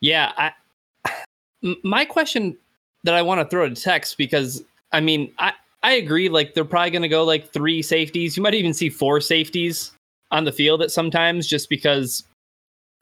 [0.00, 1.14] yeah, I
[1.84, 2.56] my question
[3.04, 4.62] that I want to throw to Tex because
[4.92, 6.28] I mean I I agree.
[6.28, 8.36] Like they're probably going to go like three safeties.
[8.36, 9.92] You might even see four safeties
[10.30, 12.24] on the field at sometimes, just because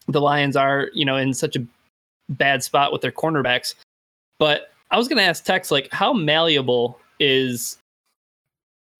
[0.08, 1.64] the Lions are you know in such a
[2.28, 3.74] bad spot with their cornerbacks.
[4.38, 7.78] But I was going to ask Tex, like, how malleable is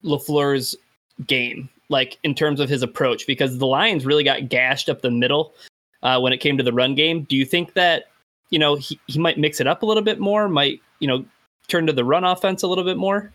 [0.05, 0.77] LaFleur's
[1.27, 3.27] game, like in terms of his approach?
[3.27, 5.55] Because the Lions really got gashed up the middle
[6.03, 7.25] uh, when it came to the run game.
[7.25, 8.05] Do you think that
[8.51, 10.49] you know he, he might mix it up a little bit more?
[10.49, 11.25] Might you know
[11.69, 13.33] turn to the run offense a little bit more?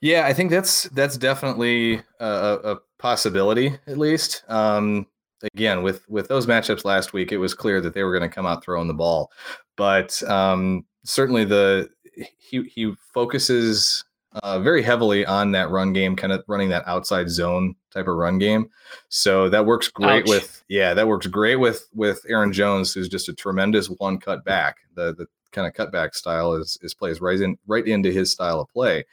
[0.00, 4.44] Yeah, I think that's that's definitely a, a possibility, at least.
[4.48, 5.06] Um,
[5.54, 8.34] again, with with those matchups last week, it was clear that they were going to
[8.34, 9.30] come out throwing the ball,
[9.76, 11.90] but um, certainly the
[12.38, 14.04] he he focuses
[14.42, 18.16] uh, very heavily on that run game, kind of running that outside zone type of
[18.16, 18.68] run game.
[19.08, 20.28] So that works great Ouch.
[20.28, 24.44] with yeah, that works great with with Aaron Jones, who's just a tremendous one cut
[24.44, 24.76] back.
[24.94, 28.60] The the kind of cutback style is is plays right in right into his style
[28.60, 29.04] of play.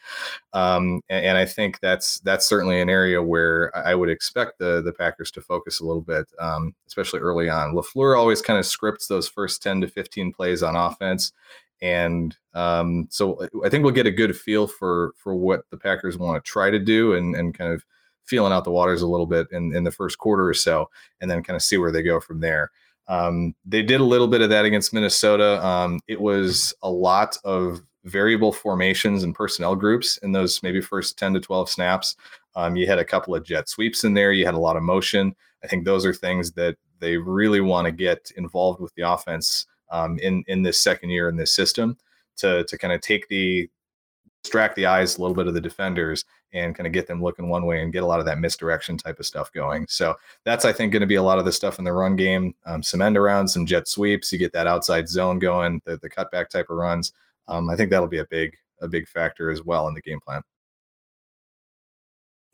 [0.54, 4.82] Um, and, and, I think that's that's certainly an area where I would expect the
[4.82, 7.76] the Packers to focus a little bit, um, especially early on.
[7.76, 11.34] Lafleur always kind of scripts those first ten to fifteen plays on offense
[11.82, 16.18] and um, so I think we'll get a good feel for for what the Packers
[16.18, 17.84] want to try to do and and kind of
[18.26, 21.30] feeling out the waters a little bit in, in the first quarter or so, and
[21.30, 22.72] then kind of see where they go from there.
[23.10, 25.66] Um, they did a little bit of that against Minnesota.
[25.66, 31.18] Um, it was a lot of variable formations and personnel groups in those maybe first
[31.18, 32.16] 10 to 12 snaps.
[32.56, 34.32] Um, you had a couple of jet sweeps in there.
[34.32, 35.36] You had a lot of motion.
[35.64, 39.66] I think those are things that they really want to get involved with the offense
[39.90, 41.98] um, in in this second year in this system
[42.38, 43.70] to to kind of take the
[44.44, 47.50] distract the eyes a little bit of the defenders and kind of get them looking
[47.50, 49.86] one way and get a lot of that misdirection type of stuff going.
[49.88, 52.16] So that's I think going to be a lot of the stuff in the run
[52.16, 52.56] game.
[52.66, 54.32] Um, some end around, some jet sweeps.
[54.32, 57.14] You get that outside zone going, the the cutback type of runs.
[57.48, 60.20] Um, I think that'll be a big a big factor as well in the game
[60.20, 60.42] plan.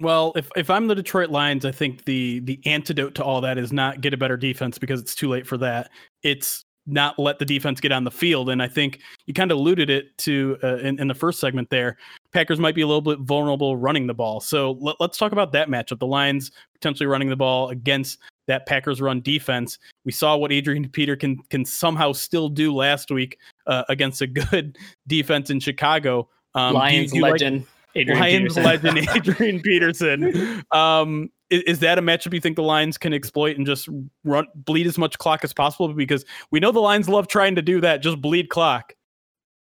[0.01, 3.58] Well, if if I'm the Detroit Lions, I think the the antidote to all that
[3.58, 5.89] is not get a better defense because it's too late for that.
[6.21, 8.49] It's not let the defense get on the field.
[8.49, 11.69] And I think you kind of alluded it to uh, in, in, the first segment
[11.69, 11.97] there.
[12.36, 14.41] Packers might be a little bit vulnerable running the ball.
[14.41, 16.00] So let, us talk about that matchup.
[16.00, 19.80] The Lions potentially running the ball against that Packers run defense.
[20.04, 24.28] We saw what Adrian Peter can can somehow still do last week uh, against a
[24.52, 26.28] good defense in Chicago.
[26.56, 27.60] Um, Lions do you, do legend.
[27.60, 28.63] Like, Adrian Lions Peterson.
[28.84, 30.63] legend Adrian Peterson.
[30.71, 33.88] Um, is, is, that a matchup you think the Lions can exploit and just
[34.26, 35.93] run bleed as much clock as possible?
[35.93, 38.93] Because we know the Lions love trying to do that, just bleed clock.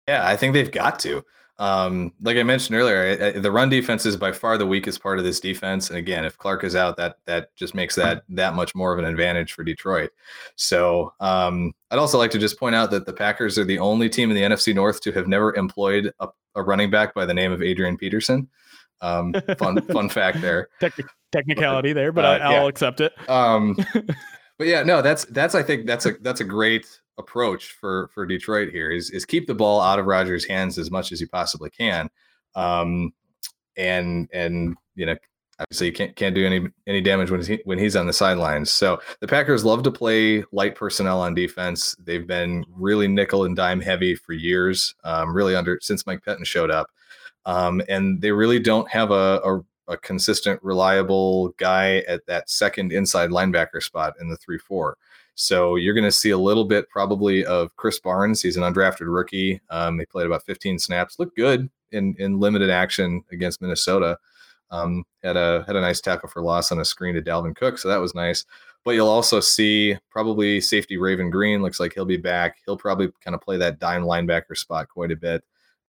[0.09, 1.23] Yeah, I think they've got to.
[1.63, 5.01] Um, like I mentioned earlier, I, I, the run defense is by far the weakest
[5.01, 5.91] part of this defense.
[5.91, 8.99] And again, if Clark is out, that that just makes that that much more of
[8.99, 10.11] an advantage for Detroit.
[10.57, 14.09] So um, I'd also like to just point out that the Packers are the only
[14.09, 17.35] team in the NFC North to have never employed a, a running back by the
[17.35, 18.49] name of Adrian Peterson.
[19.01, 20.69] Um, fun fun fact there.
[21.31, 22.69] technicality there, but uh, I, will yeah.
[22.71, 23.13] accept it.
[23.31, 23.77] Um,
[24.59, 28.27] but yeah, no, that's that's I think that's a that's a great approach for for
[28.27, 31.29] Detroit here is is keep the ball out of Rodgers' hands as much as you
[31.29, 32.09] possibly can,
[32.55, 33.13] um,
[33.77, 35.17] and and you know
[35.59, 38.71] obviously you can't can't do any any damage when he when he's on the sidelines.
[38.73, 41.95] So the Packers love to play light personnel on defense.
[41.99, 46.47] They've been really nickel and dime heavy for years, um, really under since Mike Pettine
[46.47, 46.91] showed up,
[47.47, 52.93] um, and they really don't have a, a a consistent, reliable guy at that second
[52.93, 54.97] inside linebacker spot in the three four.
[55.35, 58.43] So you're going to see a little bit probably of Krys Barnes.
[58.43, 59.61] He's an undrafted rookie.
[59.71, 61.19] Um, he played about 15 snaps.
[61.19, 64.19] Looked good in in limited action against Minnesota.
[64.71, 67.79] Um, had a had a nice tackle for loss on a screen to Dalvin Cook,
[67.79, 68.45] so that was nice.
[68.85, 72.57] But you'll also see probably safety Raven Greene looks like he'll be back.
[72.65, 75.45] He'll probably kind of play that dime linebacker spot quite a bit.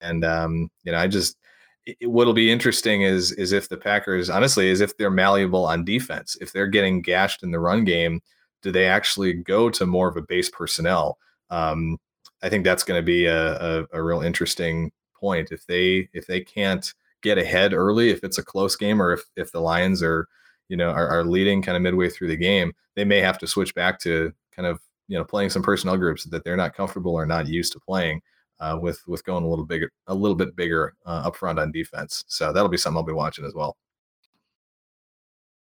[0.02, 1.38] And um, you know, I just
[1.86, 5.86] it, what'll be interesting is is if the Packers honestly is if they're malleable on
[5.86, 8.22] defense, if they're getting gashed in the run game
[8.64, 11.20] do they actually go to more of a base personnel?
[11.52, 12.00] Um,
[12.42, 16.26] I think that's going to be a, a, a, real interesting point if they if
[16.26, 16.92] they can't
[17.22, 20.28] get ahead early, if it's a close game, or if if the Lions are
[20.70, 23.48] you know are, are leading kind of midway through the game, they may have to
[23.48, 27.14] switch back to kind of you know playing some personnel groups that they're not comfortable
[27.14, 28.22] or not used to playing.
[28.60, 31.72] Uh, with with going a little bigger, a little bit bigger uh, up front on
[31.72, 32.24] defense.
[32.28, 33.76] So that'll be something I'll be watching as well.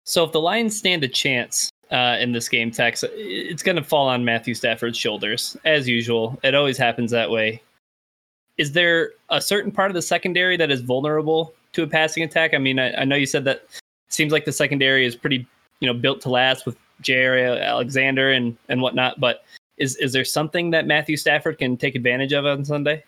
[0.04, 3.84] So if the Lions stand a chance uh, in this game, Tex, it's going to
[3.84, 6.38] fall on Matthew Stafford's shoulders as usual.
[6.44, 7.62] It always happens that way.
[8.58, 12.54] Is there a certain part of the secondary that is vulnerable to a passing attack?
[12.54, 13.64] I mean, I, I know you said that
[14.10, 15.48] seems like the secondary is pretty,
[15.80, 19.20] you know, built to last with Jaire Alexander and and whatnot.
[19.20, 19.44] But
[19.84, 23.04] is is there something that Matthew Stafford can take advantage of on Sunday?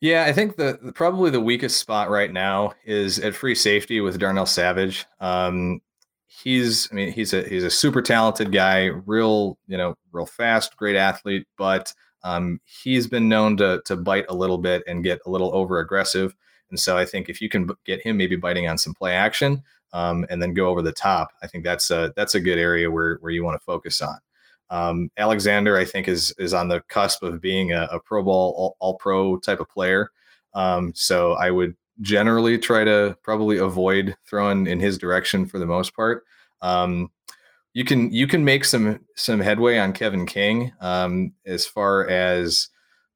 [0.00, 4.18] Yeah, I think the probably the weakest spot right now is at free safety with
[4.18, 5.06] Darnell Savage.
[5.20, 5.80] Um,
[6.26, 10.76] he's I mean he's a he's a super talented guy, real you know real fast,
[10.76, 15.20] great athlete, but um, he's been known to to bite a little bit and get
[15.26, 16.34] a little over aggressive.
[16.70, 19.62] And so I think if you can get him maybe biting on some play action
[19.92, 22.90] um, and then go over the top, I think that's a that's a good area
[22.90, 24.18] where where you want to focus on.
[24.70, 28.54] Um, Alexander, I think, is is on the cusp of being a, a Pro Bowl
[28.56, 30.10] All, all Pro type of player.
[30.54, 35.66] Um, so I would generally try to probably avoid throwing in his direction for the
[35.66, 36.24] most part.
[36.62, 37.10] Um,
[37.72, 42.68] you can you can make some some headway on Kevin King um, as far as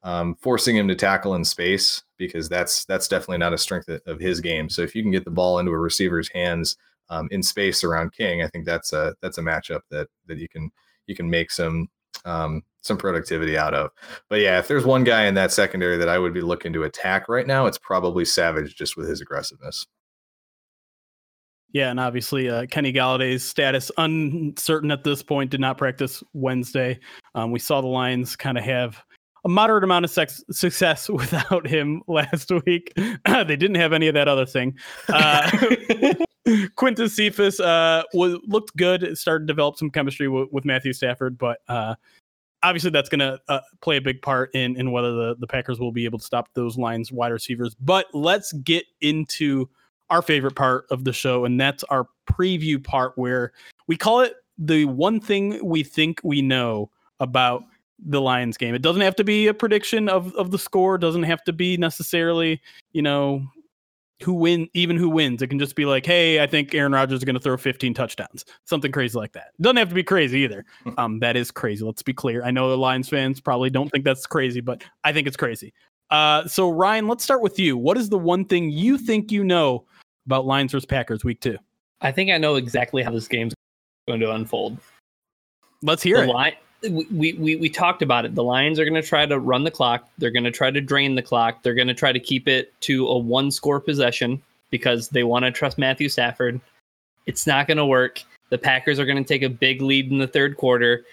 [0.02, 4.20] um, forcing him to tackle in space because that's that's definitely not a strength of
[4.20, 4.68] his game.
[4.68, 6.76] So if you can get the ball into a receiver's hands
[7.08, 10.48] um, in space around King, I think that's a that's a matchup that that you
[10.48, 10.70] can
[11.08, 11.88] you can make some
[12.24, 13.90] um, some productivity out of.
[14.28, 16.84] But yeah, if there's one guy in that secondary that I would be looking to
[16.84, 19.86] attack right now, it's probably Savage just with his aggressiveness.
[21.72, 25.50] Yeah, and obviously uh, Kenny Golladay's status uncertain at this point.
[25.50, 26.98] Did not practice Wednesday.
[27.34, 29.02] Um, we saw the Lions kind of have
[29.48, 32.92] a moderate amount of sex- success without him last week.
[33.26, 34.76] they didn't have any of that other thing.
[35.08, 35.50] Uh,
[36.46, 39.16] Quintez Cephus uh, was looked good.
[39.18, 41.94] Started to develop some chemistry w- with Matthew Stafford, but uh,
[42.62, 45.78] obviously that's going to uh, play a big part in in whether the the Packers
[45.78, 47.74] will be able to stop those lines wide receivers.
[47.74, 49.68] But let's get into
[50.08, 53.52] our favorite part of the show, and that's our preview part where
[53.86, 57.64] we call it the one thing we think we know about
[58.04, 58.74] the Lions game.
[58.74, 60.96] It doesn't have to be a prediction of of the score.
[60.96, 62.60] It doesn't have to be necessarily,
[62.92, 63.42] you know,
[64.22, 65.42] who win even who wins.
[65.42, 67.94] It can just be like, hey, I think Aaron Rodgers is going to throw 15
[67.94, 69.52] touchdowns, something crazy like that.
[69.60, 70.64] Doesn't have to be crazy either.
[70.84, 70.90] Hmm.
[70.98, 71.84] Um, that is crazy.
[71.84, 72.44] Let's be clear.
[72.44, 75.72] I know the Lions fans probably don't think that's crazy, but I think it's crazy.
[76.10, 77.76] Uh, so Ryan, let's start with you.
[77.76, 79.84] What is the one thing you think you know
[80.26, 81.58] about Lions versus Packers week two?
[82.00, 83.54] I think I know exactly how this game's
[84.06, 84.78] going to unfold.
[85.82, 86.36] Let's hear the it.
[86.36, 88.34] Li- we, we we talked about it.
[88.34, 90.08] The Lions are going to try to run the clock.
[90.18, 91.62] They're going to try to drain the clock.
[91.62, 95.44] They're going to try to keep it to a one score possession because they want
[95.44, 96.60] to trust Matthew Stafford.
[97.26, 98.22] It's not going to work.
[98.50, 101.04] The Packers are going to take a big lead in the third quarter,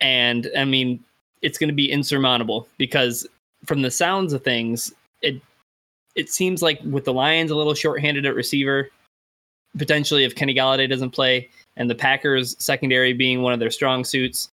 [0.00, 1.02] and I mean
[1.42, 3.26] it's going to be insurmountable because
[3.64, 4.92] from the sounds of things,
[5.22, 5.40] it
[6.14, 8.90] it seems like with the Lions a little shorthanded at receiver,
[9.78, 14.04] potentially if Kenny Golladay doesn't play, and the Packers secondary being one of their strong
[14.04, 14.50] suits,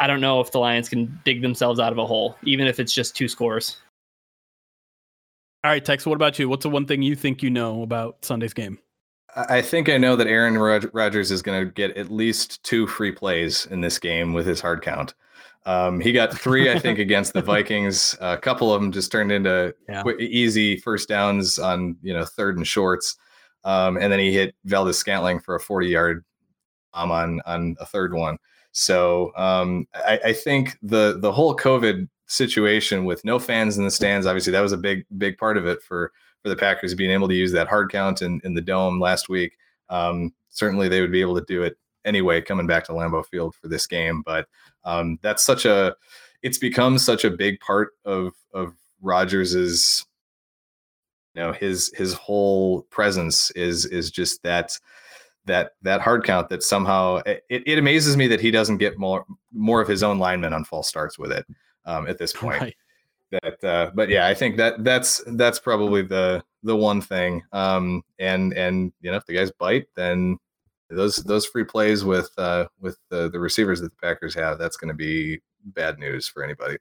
[0.00, 2.78] I don't know if the Lions can dig themselves out of a hole, even if
[2.78, 3.78] it's just two scores.
[5.64, 6.48] All right, Tex, what about you?
[6.48, 8.78] What's the one thing you think you know about Sunday's game?
[9.34, 13.12] I think I know that Aaron Rodgers is going to get at least two free
[13.12, 15.14] plays in this game with his hard count.
[15.66, 18.16] Um, he got three, I think, against the Vikings.
[18.20, 20.02] A couple of them just turned into yeah.
[20.18, 23.16] easy first downs on you know third and shorts,
[23.64, 26.24] um, and then he hit Valdes-Scantling for a forty-yard
[26.94, 28.38] bomb on on a third one.
[28.78, 33.90] So um, I, I, think the the whole COVID situation with no fans in the
[33.90, 36.12] stands, obviously that was a big big part of it for
[36.44, 39.28] for the Packers being able to use that hard count in, in the dome last
[39.28, 39.58] week.
[39.88, 43.56] Um, certainly they would be able to do it anyway coming back to Lambeau Field
[43.56, 44.46] for this game, but
[44.84, 45.96] um, that's such a
[46.42, 50.06] it's become such a big part of of Rodgers's
[51.34, 54.78] you know his his whole presence is is just that
[55.48, 59.24] that that hard count that somehow it, it amazes me that he doesn't get more
[59.52, 61.44] more of his own linemen on false starts with it
[61.84, 62.60] um, at this point.
[62.60, 62.76] Right.
[63.30, 67.42] That, uh, but yeah, I think that that's that's probably the the one thing.
[67.52, 70.38] Um, and and you know, if the guys bite, then
[70.88, 74.76] those those free plays with uh, with the, the receivers that the Packers have, that's
[74.76, 76.78] going to be bad news for anybody.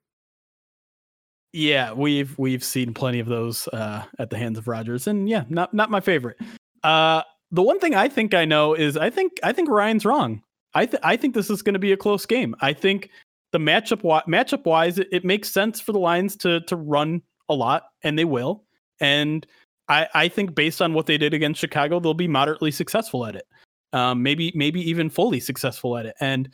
[1.51, 5.43] Yeah, we've we've seen plenty of those uh, at the hands of Rodgers, and yeah,
[5.49, 6.38] not not my favorite.
[6.84, 10.41] Uh, the one thing I think I know is I think I think Ryan's wrong.
[10.73, 12.55] I th- I think this is going to be a close game.
[12.61, 13.09] I think
[13.51, 17.53] the matchup matchup wise, it, it, makes sense for the Lions to to run a
[17.53, 18.63] lot, and they will.
[18.99, 19.47] And
[19.87, 23.35] I I think based on what they did against Chicago, they'll be moderately successful at
[23.35, 23.47] it.
[23.93, 26.15] Um, maybe maybe even fully successful at it.
[26.19, 26.49] And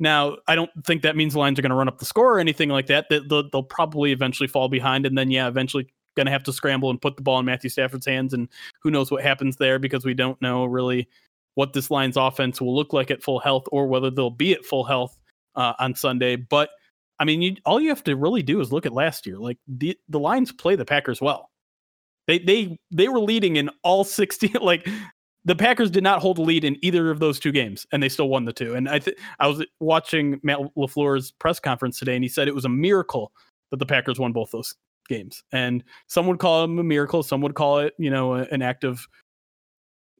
[0.00, 2.34] now I don't think that means the Lions are going to run up the score
[2.34, 3.06] or anything like that.
[3.10, 5.86] That they'll, they'll probably eventually fall behind, and then yeah, eventually
[6.16, 8.34] going to have to scramble and put the ball in Matthew Stafford's hands.
[8.34, 8.48] And
[8.82, 11.08] who knows what happens there because we don't know really
[11.54, 14.64] what this line's offense will look like at full health or whether they'll be at
[14.64, 15.18] full health
[15.54, 16.36] uh, on Sunday.
[16.36, 16.70] But
[17.18, 19.38] I mean, you, all you have to really do is look at last year.
[19.38, 21.50] Like the the Lions play the Packers well.
[22.26, 24.52] They they they were leading in all sixty.
[24.60, 24.88] Like
[25.44, 28.08] the Packers did not hold a lead in either of those two games, and they
[28.08, 28.74] still won the two.
[28.74, 32.54] And I th- I was watching Matt LaFleur's press conference today, and he said it
[32.54, 33.32] was a miracle
[33.70, 34.74] that the Packers won both those
[35.08, 35.42] games.
[35.52, 37.22] And some would call him a miracle.
[37.22, 39.06] Some would call it, you know, an act of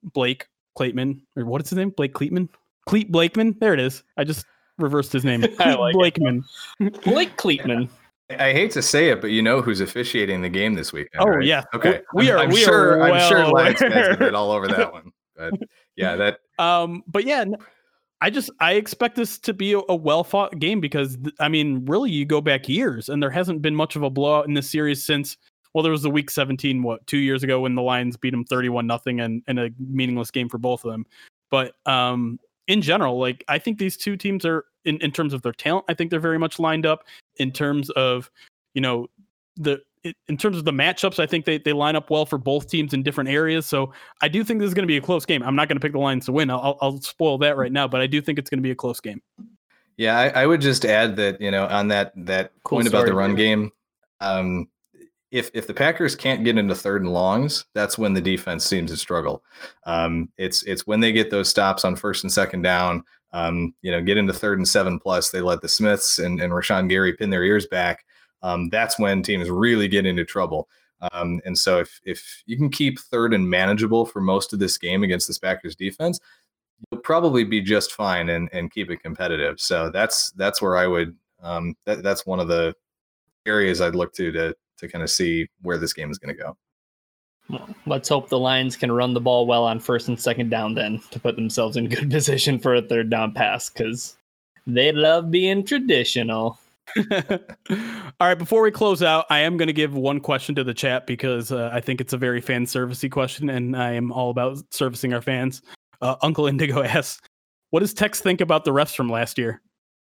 [0.03, 1.91] Blake Clayton or what is his name?
[1.91, 2.49] Blake Cleatman?
[2.87, 3.57] Clete Blakeman.
[3.61, 4.03] There it is.
[4.16, 4.47] I just
[4.78, 5.41] reversed his name.
[5.59, 6.45] like Blakeman.
[7.05, 7.89] Blake Cleatman.
[8.30, 11.09] I hate to say it, but you know who's officiating the game this week.
[11.18, 11.45] Oh right?
[11.45, 11.64] yeah.
[11.74, 12.01] Okay.
[12.14, 12.39] We are.
[12.39, 12.95] I'm, we sure.
[12.95, 15.12] Are well I'm sure Lions fans been all over that one.
[15.37, 15.55] But
[15.97, 16.39] yeah, that.
[16.59, 17.03] Um.
[17.07, 17.45] But yeah,
[18.22, 21.84] I just I expect this to be a, a well fought game because I mean,
[21.86, 24.70] really, you go back years and there hasn't been much of a blowout in this
[24.70, 25.36] series since.
[25.74, 28.44] Well, there was the week 17, what two years ago when the Lions beat them
[28.44, 31.04] 31 nothing and in a meaningless game for both of them.
[31.50, 35.42] But um, in general, like I think these two teams are in, in terms of
[35.42, 37.04] their talent, I think they're very much lined up.
[37.38, 38.30] In terms of,
[38.74, 39.08] you know,
[39.56, 39.80] the
[40.28, 42.92] in terms of the matchups, I think they, they line up well for both teams
[42.92, 43.66] in different areas.
[43.66, 45.42] So I do think this is going to be a close game.
[45.42, 46.50] I'm not going to pick the Lions to win.
[46.50, 48.76] I'll, I'll spoil that right now, but I do think it's going to be a
[48.76, 49.22] close game.
[49.96, 53.07] Yeah, I, I would just add that you know on that that cool point about
[53.07, 53.70] the run game,
[54.20, 54.68] um,
[55.30, 58.90] if if the Packers can't get into third and longs, that's when the defense seems
[58.90, 59.44] to struggle.
[59.84, 63.05] Um, it's it's when they get those stops on first and second down.
[63.34, 66.53] Um, you know, get into third and seven plus, they let the Smiths and, and
[66.53, 68.05] Rashan Gary pin their ears back
[68.43, 70.68] um, that's when teams really get into trouble.
[71.12, 74.78] Um, and so if if you can keep third and manageable for most of this
[74.78, 76.20] game against this Packers defense,
[76.90, 79.61] you'll probably be just fine and, and keep it competitive.
[79.61, 82.74] So that's that's where I would um, that, that's one of the
[83.47, 86.43] areas I'd look to to to kind of see where this game is going to
[86.43, 86.57] go.
[87.49, 90.74] Well, let's hope the Lions can run the ball well on first and second down
[90.74, 94.16] then to put themselves in good position for a third down pass because
[94.66, 96.59] they love being traditional.
[97.70, 100.74] All right, before we close out, I am going to give one question to the
[100.74, 104.30] chat because uh, I think it's a very fan servicey question, and I am all
[104.30, 105.62] about servicing our fans.
[106.01, 107.20] Uh, Uncle Indigo asks,
[107.70, 109.62] "What does Tex think about the refs from last year?"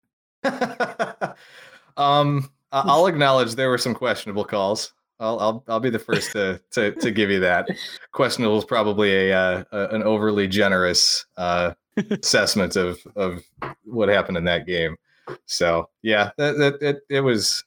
[1.97, 4.93] um, I'll acknowledge there were some questionable calls.
[5.19, 7.67] I'll I'll, I'll be the first to, to to give you that.
[8.11, 11.73] Questionable is probably a, uh, a an overly generous uh,
[12.11, 13.43] assessment of of
[13.85, 14.95] what happened in that game.
[15.45, 17.63] So yeah, that, that it, it was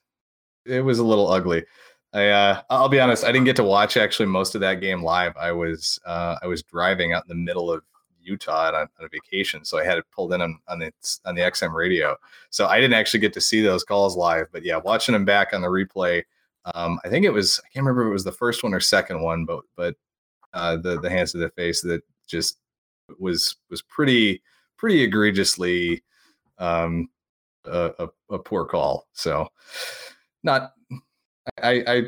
[0.65, 1.65] it was a little ugly.
[2.13, 5.03] I uh, I'll be honest, I didn't get to watch actually most of that game
[5.03, 5.35] live.
[5.37, 7.83] I was uh, I was driving out in the middle of
[8.21, 10.91] Utah on, on, a vacation, so I had it pulled in on, on the
[11.25, 12.15] on the XM radio.
[12.49, 14.47] So I didn't actually get to see those calls live.
[14.51, 16.23] But yeah, watching them back on the replay,
[16.73, 18.79] um, I think it was I can't remember if it was the first one or
[18.79, 19.95] second one, but but
[20.53, 22.57] uh, the the hands to the face that just
[23.19, 24.41] was was pretty
[24.77, 26.03] pretty egregiously
[26.57, 27.09] um,
[27.69, 29.07] a, a, a poor call.
[29.13, 29.47] So
[30.43, 30.73] not
[31.61, 32.03] I, I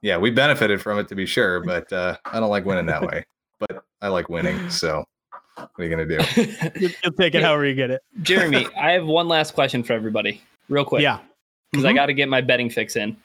[0.00, 3.02] yeah, we benefited from it to be sure, but uh, I don't like winning that
[3.02, 3.24] way.
[3.58, 5.04] But I like winning, so
[5.54, 6.18] what are you gonna do?
[6.80, 8.02] You'll take it however you get it.
[8.22, 11.02] Jeremy, I have one last question for everybody, real quick.
[11.02, 11.20] Yeah,
[11.70, 11.90] because mm-hmm.
[11.90, 13.16] I got to get my betting fix in.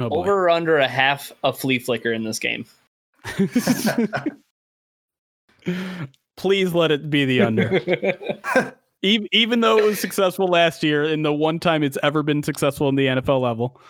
[0.00, 2.64] Oh Over or under a half a flea flicker in this game.
[6.36, 8.74] Please let it be the under.
[9.02, 12.42] Even, even though it was successful last year and the one time it's ever been
[12.42, 13.80] successful in the NFL level.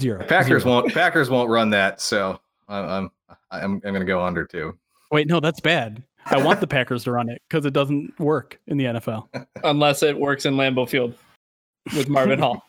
[0.00, 0.24] Zero.
[0.26, 0.74] Packers Zero.
[0.76, 0.94] won't.
[0.94, 2.00] Packers won't run that.
[2.00, 3.10] So I'm I'm
[3.50, 4.76] I'm, I'm going to go under too.
[5.10, 6.02] Wait, no, that's bad.
[6.26, 9.28] I want the Packers to run it because it doesn't work in the NFL
[9.64, 11.14] unless it works in Lambeau Field
[11.96, 12.62] with Marvin Hall.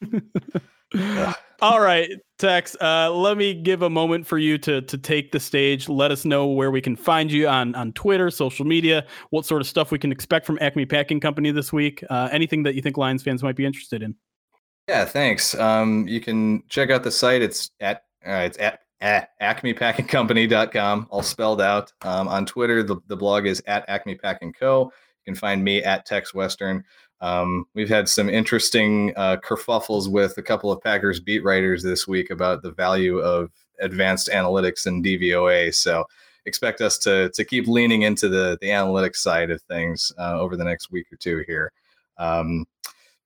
[1.62, 2.10] All right,
[2.40, 2.76] Tex.
[2.80, 5.88] Uh, let me give a moment for you to to take the stage.
[5.88, 9.60] Let us know where we can find you on on Twitter, social media, what sort
[9.60, 12.02] of stuff we can expect from Acme Packing Company this week.
[12.10, 14.16] Uh, anything that you think Lions fans might be interested in.
[14.88, 15.54] Yeah, thanks.
[15.54, 17.42] Um, you can check out the site.
[17.42, 21.92] It's at uh, it's at, at acmepackingcompany.com, all spelled out.
[22.02, 24.90] Um, on Twitter, the, the blog is at Acme Packing Co.
[25.24, 26.82] You can find me at Tex Western.
[27.22, 32.08] Um, we've had some interesting uh, kerfuffles with a couple of Packers beat writers this
[32.08, 33.50] week about the value of
[33.80, 35.72] advanced analytics and DVOA.
[35.72, 36.04] So
[36.46, 40.56] expect us to to keep leaning into the the analytics side of things uh, over
[40.56, 41.72] the next week or two here,
[42.18, 42.66] um,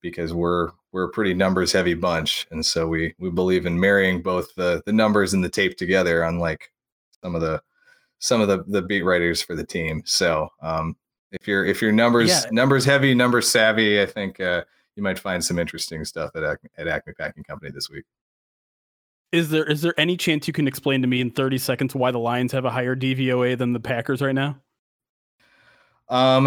[0.02, 4.22] because we're we're a pretty numbers heavy bunch, and so we we believe in marrying
[4.22, 6.70] both the the numbers and the tape together, unlike
[7.22, 7.62] some of the
[8.18, 10.02] some of the the beat writers for the team.
[10.04, 10.96] So um,
[11.40, 12.50] if you're if you're numbers yeah.
[12.50, 14.64] numbers heavy, numbers savvy, I think uh,
[14.96, 18.04] you might find some interesting stuff at Acme, at Acme Packing Company this week.
[19.32, 22.10] Is there is there any chance you can explain to me in 30 seconds why
[22.10, 24.56] the Lions have a higher DVOA than the Packers right now?
[26.08, 26.46] Um,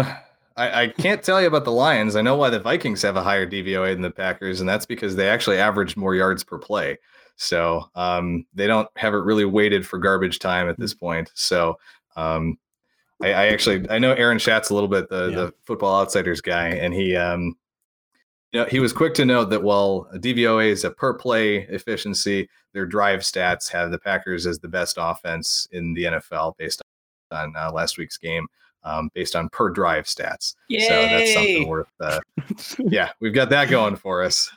[0.56, 2.16] I, I, can't tell you about the Lions.
[2.16, 5.16] I know why the Vikings have a higher DVOA than the Packers, and that's because
[5.16, 6.96] they actually average more yards per play.
[7.36, 11.30] So um, they don't have it really weighted for garbage time at this point.
[11.34, 11.76] So
[12.16, 12.58] um,
[13.22, 15.36] I, I, actually I know Aaron Schatz a little bit, the yeah.
[15.36, 17.56] the Football Outsiders guy, and he um,
[18.52, 22.48] you know, he was quick to note that while DVOA is a per play efficiency,
[22.72, 26.82] their drive stats have the Packers as the best offense in the NFL based
[27.30, 28.46] on uh, last week's game
[28.84, 30.54] um, based on per drive stats.
[30.68, 30.80] Yay!
[30.80, 31.92] So that's something worth.
[32.00, 32.20] Uh,
[32.78, 34.50] yeah, we've got that going for us.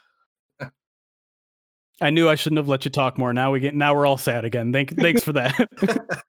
[2.01, 3.33] I knew I shouldn't have let you talk more.
[3.33, 4.73] Now we get now we're all sad again.
[4.73, 5.55] Thank, thanks for that.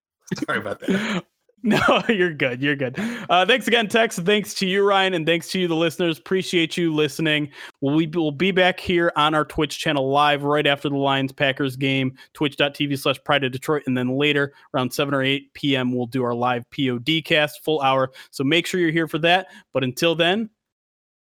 [0.47, 1.25] Sorry about that.
[1.67, 2.61] No, you're good.
[2.61, 2.95] You're good.
[3.31, 4.19] Uh, thanks again, Tex.
[4.19, 6.19] Thanks to you, Ryan, and thanks to you, the listeners.
[6.19, 7.51] Appreciate you listening.
[7.81, 11.77] We will be back here on our Twitch channel live right after the Lions Packers
[11.77, 13.85] game, twitch.tv slash pride of Detroit.
[13.87, 17.81] And then later, around 7 or 8 p.m., we'll do our live POD cast, full
[17.81, 18.11] hour.
[18.31, 19.47] So make sure you're here for that.
[19.73, 20.51] But until then,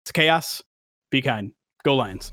[0.04, 0.62] it's chaos.
[1.10, 1.50] Be kind.
[1.82, 2.32] Go Lions.